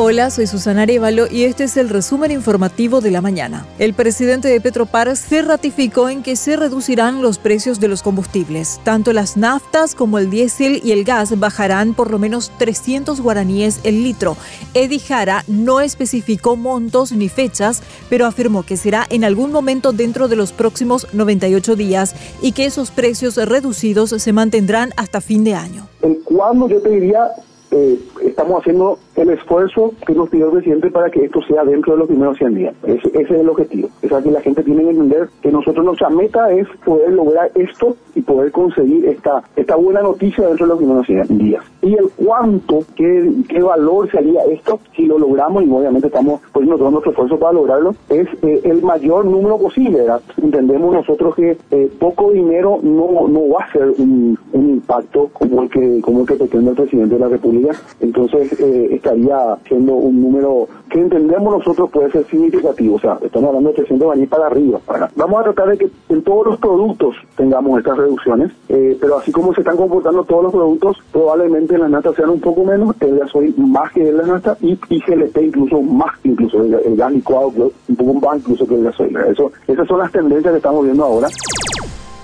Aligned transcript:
Hola, 0.00 0.30
soy 0.30 0.46
Susana 0.46 0.82
Arevalo 0.82 1.24
y 1.28 1.42
este 1.42 1.64
es 1.64 1.76
el 1.76 1.88
resumen 1.88 2.30
informativo 2.30 3.00
de 3.00 3.10
la 3.10 3.20
mañana. 3.20 3.66
El 3.80 3.94
presidente 3.94 4.46
de 4.46 4.60
Petropar 4.60 5.16
se 5.16 5.42
ratificó 5.42 6.08
en 6.08 6.22
que 6.22 6.36
se 6.36 6.56
reducirán 6.56 7.20
los 7.20 7.38
precios 7.38 7.80
de 7.80 7.88
los 7.88 8.04
combustibles. 8.04 8.80
Tanto 8.84 9.12
las 9.12 9.36
naftas 9.36 9.96
como 9.96 10.20
el 10.20 10.30
diésel 10.30 10.80
y 10.84 10.92
el 10.92 11.02
gas 11.02 11.36
bajarán 11.40 11.94
por 11.94 12.12
lo 12.12 12.20
menos 12.20 12.52
300 12.58 13.20
guaraníes 13.20 13.80
el 13.82 14.04
litro. 14.04 14.36
Eddie 14.72 15.00
Jara 15.00 15.42
no 15.48 15.80
especificó 15.80 16.54
montos 16.54 17.10
ni 17.10 17.28
fechas, 17.28 17.82
pero 18.08 18.26
afirmó 18.26 18.62
que 18.62 18.76
será 18.76 19.04
en 19.10 19.24
algún 19.24 19.50
momento 19.50 19.90
dentro 19.90 20.28
de 20.28 20.36
los 20.36 20.52
próximos 20.52 21.08
98 21.12 21.74
días 21.74 22.14
y 22.40 22.52
que 22.52 22.66
esos 22.66 22.92
precios 22.92 23.34
reducidos 23.34 24.10
se 24.10 24.32
mantendrán 24.32 24.92
hasta 24.96 25.20
fin 25.20 25.42
de 25.42 25.54
año. 25.54 25.88
El 26.02 26.20
cuándo 26.22 26.68
yo 26.68 26.80
te 26.80 26.88
diría 26.88 27.32
eh, 27.70 28.00
estamos 28.24 28.60
haciendo 28.60 28.98
el 29.18 29.30
esfuerzo 29.30 29.92
que 30.06 30.14
nos 30.14 30.28
pidió 30.28 30.46
el 30.46 30.52
presidente 30.52 30.90
para 30.90 31.10
que 31.10 31.24
esto 31.24 31.40
sea 31.42 31.64
dentro 31.64 31.94
de 31.94 31.98
los 32.00 32.08
primeros 32.08 32.36
100 32.38 32.54
días. 32.54 32.74
Ese, 32.84 33.08
es 33.14 33.30
el 33.30 33.48
objetivo. 33.48 33.88
Es 34.02 34.12
que 34.12 34.30
la 34.30 34.40
gente 34.40 34.62
tiene 34.62 34.84
que 34.84 34.90
entender 34.90 35.28
que 35.42 35.50
nosotros 35.50 35.84
nuestra 35.84 36.10
meta 36.10 36.50
es 36.52 36.66
poder 36.84 37.12
lograr 37.12 37.50
esto 37.54 37.96
y 38.14 38.22
poder 38.22 38.52
conseguir 38.52 39.06
esta 39.06 39.42
esta 39.56 39.76
buena 39.76 40.02
noticia 40.02 40.46
dentro 40.46 40.66
de 40.66 40.70
los 40.70 40.78
primeros 40.78 41.06
100 41.06 41.38
días. 41.38 41.64
Y 41.82 41.94
el 41.94 42.08
cuánto, 42.16 42.80
qué, 42.96 43.30
qué 43.48 43.62
valor 43.62 44.10
sería 44.10 44.44
esto 44.44 44.80
si 44.96 45.06
lo 45.06 45.18
logramos, 45.18 45.62
y 45.64 45.70
obviamente 45.70 46.08
estamos 46.08 46.40
poniendo 46.52 46.78
todo 46.78 46.90
nuestro 46.90 47.12
esfuerzo 47.12 47.38
para 47.38 47.52
lograrlo, 47.52 47.94
es 48.08 48.26
eh, 48.42 48.60
el 48.64 48.82
mayor 48.82 49.24
número 49.24 49.58
posible. 49.58 50.04
Entendemos 50.42 50.92
nosotros 50.92 51.34
que 51.34 51.56
eh, 51.70 51.90
poco 51.98 52.32
dinero 52.32 52.78
no, 52.82 53.28
no 53.28 53.48
va 53.48 53.64
a 53.64 53.72
ser 53.72 53.88
un, 53.98 54.38
un 54.52 54.70
impacto 54.70 55.30
como 55.32 55.62
el 55.62 55.70
que 55.70 56.00
como 56.00 56.20
el 56.20 56.26
que 56.26 56.34
pretende 56.34 56.70
el 56.70 56.76
presidente 56.76 57.14
de 57.14 57.20
la 57.20 57.28
República 57.28 57.76
entonces 58.00 58.52
eh, 58.60 58.88
estaría 59.08 59.56
siendo 59.66 59.94
un 59.94 60.20
número 60.20 60.68
que 60.90 61.00
entendemos 61.00 61.58
nosotros 61.58 61.90
puede 61.90 62.10
ser 62.10 62.26
significativo, 62.26 62.96
o 62.96 63.00
sea, 63.00 63.18
estamos 63.22 63.48
hablando 63.48 63.70
de 63.70 63.76
300 63.76 64.08
bañil 64.08 64.28
para 64.28 64.46
arriba. 64.46 64.80
Vamos 65.16 65.40
a 65.40 65.44
tratar 65.44 65.68
de 65.68 65.78
que 65.78 65.90
en 66.08 66.22
todos 66.22 66.46
los 66.46 66.58
productos 66.58 67.14
tengamos 67.36 67.78
estas 67.78 67.96
reducciones, 67.96 68.52
eh, 68.68 68.96
pero 69.00 69.18
así 69.18 69.32
como 69.32 69.52
se 69.54 69.60
están 69.60 69.76
comportando 69.76 70.24
todos 70.24 70.44
los 70.44 70.52
productos, 70.52 70.96
probablemente 71.12 71.76
las 71.76 71.90
natas 71.90 72.16
sean 72.16 72.30
un 72.30 72.40
poco 72.40 72.64
menos, 72.64 72.94
el 73.00 73.18
gasoil 73.18 73.54
más 73.58 73.92
que 73.92 74.10
la 74.12 74.24
nata 74.24 74.56
y, 74.60 74.78
y 74.88 75.00
GLP 75.00 75.36
incluso 75.38 75.80
más, 75.82 76.12
incluso 76.24 76.62
el, 76.62 76.96
gas 76.96 77.12
licuado 77.12 77.52
un 77.88 77.96
poco 77.96 78.14
más 78.14 78.38
incluso 78.38 78.66
que 78.66 78.74
el 78.74 78.84
gasoil. 78.84 79.16
Eso, 79.30 79.52
esas 79.66 79.86
son 79.86 79.98
las 79.98 80.12
tendencias 80.12 80.52
que 80.52 80.58
estamos 80.58 80.84
viendo 80.84 81.04
ahora. 81.04 81.28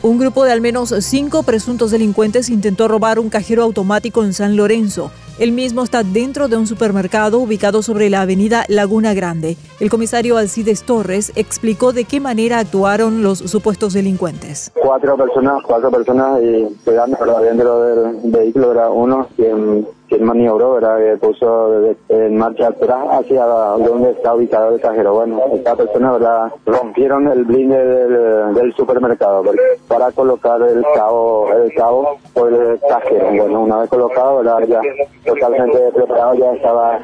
Un 0.02 0.18
grupo 0.18 0.44
de 0.44 0.52
al 0.52 0.60
menos 0.60 0.94
cinco 1.00 1.44
presuntos 1.44 1.90
delincuentes 1.90 2.50
intentó 2.50 2.88
robar 2.88 3.18
un 3.18 3.30
cajero 3.30 3.62
automático 3.62 4.22
en 4.22 4.34
San 4.34 4.56
Lorenzo. 4.56 5.10
El 5.36 5.50
mismo 5.50 5.82
está 5.82 6.04
dentro 6.04 6.46
de 6.46 6.56
un 6.56 6.68
supermercado 6.68 7.40
ubicado 7.40 7.82
sobre 7.82 8.08
la 8.08 8.22
avenida 8.22 8.64
Laguna 8.68 9.14
Grande. 9.14 9.56
El 9.80 9.90
comisario 9.90 10.36
Alcides 10.36 10.84
Torres 10.84 11.32
explicó 11.34 11.92
de 11.92 12.04
qué 12.04 12.20
manera 12.20 12.60
actuaron 12.60 13.24
los 13.24 13.38
supuestos 13.38 13.94
delincuentes. 13.94 14.70
Cuatro 14.80 15.16
personas, 15.16 15.60
cuatro 15.66 15.90
personas 15.90 16.40
y 16.40 16.68
dentro 16.84 17.82
del 17.82 18.30
vehículo 18.30 18.70
era 18.70 18.90
uno 18.90 19.26
quien 19.34 19.88
quien 20.14 20.26
maniobró, 20.26 20.74
¿verdad? 20.74 20.98
Que 20.98 21.16
puso 21.16 21.94
en 22.08 22.36
marcha 22.36 22.68
atrás 22.68 23.04
hacia 23.10 23.44
donde 23.44 24.10
está 24.10 24.34
ubicado 24.34 24.74
el 24.74 24.80
cajero. 24.80 25.14
Bueno, 25.14 25.40
esta 25.52 25.74
persona, 25.74 26.12
¿verdad? 26.12 26.52
Rompieron 26.66 27.28
el 27.28 27.44
blinde 27.44 27.76
del, 27.84 28.74
supermercado 28.74 29.42
para 29.88 30.10
colocar 30.12 30.60
el 30.62 30.84
cabo, 30.94 31.48
el 31.52 31.74
cabo 31.74 32.18
por 32.32 32.52
el 32.52 32.80
cajero. 32.88 33.26
Bueno, 33.36 33.60
una 33.62 33.78
vez 33.80 33.90
colocado, 33.90 34.38
¿verdad? 34.38 34.60
Ya 34.66 34.80
totalmente 35.26 35.78
preparado, 35.92 36.34
ya 36.34 36.52
estaba 36.52 37.00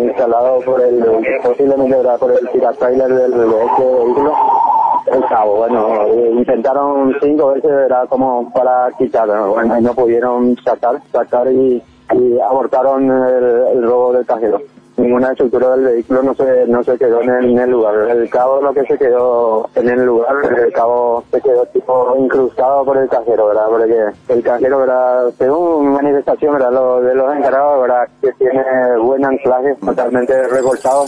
instalado 0.00 0.60
por 0.60 0.80
el, 0.80 1.04
posiblemente, 1.42 1.96
¿verdad? 1.96 2.18
Por 2.18 2.32
el 2.32 2.48
tiratrailer 2.50 3.08
del, 3.08 3.30
de 3.32 3.64
este 3.64 3.84
vehículo 3.84 4.32
el 5.06 5.24
cabo. 5.26 5.56
Bueno, 5.56 6.06
eh, 6.06 6.30
intentaron 6.36 7.14
cinco 7.20 7.48
veces, 7.52 7.70
era 7.70 8.06
como 8.06 8.52
para 8.52 8.90
quitar, 8.98 9.28
bueno, 9.48 9.78
y 9.78 9.82
no 9.82 9.94
pudieron 9.94 10.56
sacar, 10.64 11.00
sacar 11.12 11.48
y 11.52 11.82
y 12.12 12.40
abortaron 12.40 13.04
el, 13.04 13.82
robo 13.82 14.12
del 14.12 14.26
cajero. 14.26 14.60
Ninguna 14.96 15.32
estructura 15.32 15.70
del 15.70 15.86
vehículo 15.86 16.22
no 16.22 16.34
se 16.34 16.66
no 16.68 16.84
se 16.84 16.96
quedó 16.96 17.20
en 17.22 17.58
el, 17.58 17.70
lugar. 17.70 17.94
El 18.10 18.30
cabo 18.30 18.60
lo 18.62 18.72
que 18.72 18.84
se 18.84 18.96
quedó 18.96 19.68
en 19.74 19.88
el 19.88 20.04
lugar, 20.04 20.36
el 20.56 20.72
cabo 20.72 21.24
se 21.32 21.40
quedó 21.40 21.66
tipo 21.66 22.14
incrustado 22.16 22.84
por 22.84 22.96
el 22.98 23.08
cajero, 23.08 23.48
¿verdad? 23.48 23.66
Porque 23.68 24.04
el 24.28 24.42
cajero, 24.44 24.78
¿verdad? 24.78 25.32
Según 25.36 25.94
manifestación, 25.94 26.54
¿verdad? 26.54 27.00
De 27.00 27.14
los 27.14 27.36
encargados, 27.36 27.82
¿verdad? 27.82 28.08
Que 28.20 28.32
tiene 28.34 28.62
buen 28.98 29.24
anclaje, 29.24 29.74
totalmente 29.84 30.46
reforzado. 30.46 31.06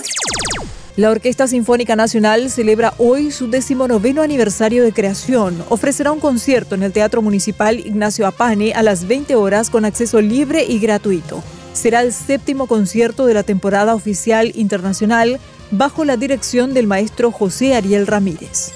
La 0.97 1.11
Orquesta 1.11 1.47
Sinfónica 1.47 1.95
Nacional 1.95 2.49
celebra 2.49 2.95
hoy 2.97 3.31
su 3.31 3.51
decimonoveno 3.51 4.23
aniversario 4.23 4.83
de 4.83 4.95
creación. 4.95 5.63
Ofrecerá 5.69 6.11
un 6.11 6.21
concierto 6.21 6.75
en 6.75 6.83
el 6.83 6.93
Teatro 6.93 7.21
Municipal 7.21 7.79
Ignacio 7.79 8.27
Apane 8.27 8.73
a 8.73 8.83
las 8.83 9.07
20 9.07 9.37
horas 9.37 9.69
con 9.69 9.85
acceso 9.85 10.23
libre 10.23 10.65
y 10.65 10.79
gratuito. 10.79 11.45
Será 11.75 12.01
el 12.01 12.15
séptimo 12.15 12.67
concierto 12.67 13.27
de 13.27 13.35
la 13.35 13.43
temporada 13.43 13.95
oficial 13.95 14.53
internacional 14.55 15.39
bajo 15.71 16.07
la 16.07 16.17
dirección 16.17 16.73
del 16.73 16.87
maestro 16.87 17.31
José 17.31 17.75
Ariel 17.75 18.07
Ramírez. 18.07 18.73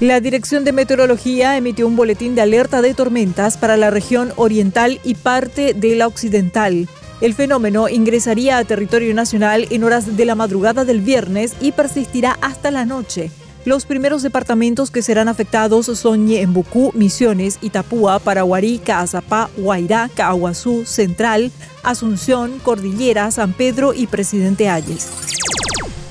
La 0.00 0.20
Dirección 0.20 0.64
de 0.64 0.72
Meteorología 0.72 1.58
emitió 1.58 1.86
un 1.86 1.96
boletín 1.96 2.34
de 2.34 2.40
alerta 2.40 2.80
de 2.80 2.94
tormentas 2.94 3.58
para 3.58 3.76
la 3.76 3.90
región 3.90 4.32
oriental 4.36 5.00
y 5.04 5.16
parte 5.16 5.74
de 5.74 5.96
la 5.96 6.06
occidental. 6.06 6.88
El 7.20 7.34
fenómeno 7.34 7.88
ingresaría 7.88 8.58
a 8.58 8.64
territorio 8.64 9.12
nacional 9.12 9.66
en 9.70 9.82
horas 9.82 10.16
de 10.16 10.24
la 10.24 10.36
madrugada 10.36 10.84
del 10.84 11.00
viernes 11.00 11.54
y 11.60 11.72
persistirá 11.72 12.38
hasta 12.40 12.70
la 12.70 12.84
noche. 12.84 13.30
Los 13.64 13.86
primeros 13.86 14.22
departamentos 14.22 14.92
que 14.92 15.02
serán 15.02 15.26
afectados 15.26 15.86
son 15.86 16.26
Ñeembucú, 16.26 16.92
Misiones, 16.94 17.58
Itapúa, 17.60 18.20
Paraguarí, 18.20 18.78
Caazapá, 18.78 19.50
Guairá, 19.56 20.08
Cahuazú, 20.14 20.86
Central, 20.86 21.50
Asunción, 21.82 22.60
Cordillera, 22.60 23.30
San 23.32 23.52
Pedro 23.52 23.94
y 23.94 24.06
Presidente 24.06 24.68
Ayes. 24.68 25.08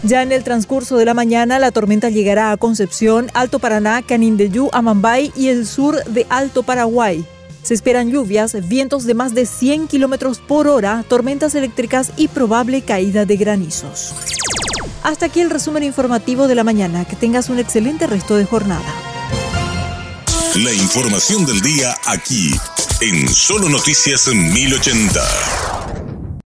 Ya 0.04 0.24
en 0.24 0.34
el 0.34 0.44
transcurso 0.44 0.98
de 0.98 1.06
la 1.06 1.14
mañana, 1.14 1.58
la 1.58 1.72
tormenta 1.72 2.10
llegará 2.10 2.52
a 2.52 2.58
Concepción, 2.58 3.32
Alto 3.34 3.60
Paraná, 3.60 4.02
Canindeyú, 4.02 4.70
Amambay 4.74 5.32
y 5.36 5.48
el 5.48 5.66
sur 5.66 6.04
de 6.04 6.28
Alto 6.30 6.64
Paraguay. 6.64 7.26
Se 7.68 7.74
esperan 7.74 8.10
lluvias, 8.10 8.56
vientos 8.70 9.04
de 9.04 9.14
más 9.14 9.36
de 9.36 9.46
100 9.46 9.90
kilómetros 9.90 10.40
por 10.40 10.70
hora, 10.70 11.04
tormentas 11.06 11.54
eléctricas 11.54 12.14
y 12.16 12.30
probable 12.30 12.82
caída 12.82 13.26
de 13.26 13.36
granizos. 13.36 14.14
Hasta 15.04 15.26
aquí 15.26 15.42
el 15.42 15.50
resumen 15.50 15.84
informativo 15.84 16.48
de 16.48 16.56
la 16.56 16.64
mañana. 16.64 17.04
Que 17.04 17.18
tengas 17.18 17.50
un 17.50 17.60
excelente 17.60 18.08
resto 18.08 18.38
de 18.38 18.46
jornada. 18.46 18.86
La 20.56 20.72
información 20.72 21.46
del 21.46 21.60
día 21.60 21.94
aquí, 22.06 22.58
en 23.02 23.28
Solo 23.28 23.68
Noticias 23.68 24.30
1080. 24.34 25.77